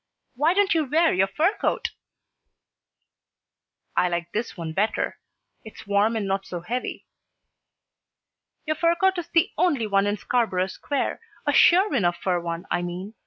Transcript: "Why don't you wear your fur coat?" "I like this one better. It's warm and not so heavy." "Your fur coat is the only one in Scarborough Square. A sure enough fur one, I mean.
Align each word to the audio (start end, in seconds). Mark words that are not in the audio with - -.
"Why 0.35 0.55
don't 0.55 0.73
you 0.73 0.83
wear 0.85 1.13
your 1.13 1.27
fur 1.27 1.55
coat?" 1.57 1.91
"I 3.95 4.09
like 4.09 4.31
this 4.31 4.57
one 4.57 4.73
better. 4.73 5.19
It's 5.63 5.85
warm 5.85 6.15
and 6.15 6.25
not 6.27 6.43
so 6.47 6.61
heavy." 6.61 7.05
"Your 8.65 8.77
fur 8.77 8.95
coat 8.95 9.19
is 9.19 9.27
the 9.29 9.51
only 9.59 9.85
one 9.85 10.07
in 10.07 10.17
Scarborough 10.17 10.65
Square. 10.65 11.21
A 11.45 11.53
sure 11.53 11.93
enough 11.93 12.17
fur 12.17 12.39
one, 12.39 12.65
I 12.71 12.81
mean. 12.81 13.13